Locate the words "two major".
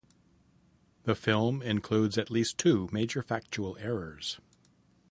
2.57-3.21